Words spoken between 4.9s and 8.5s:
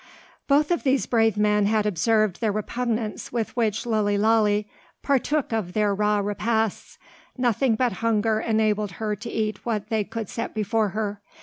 partook of their raw repasts. Nothing but hunger